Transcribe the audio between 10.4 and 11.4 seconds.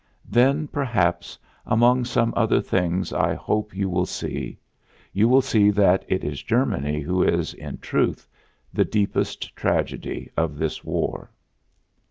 this war.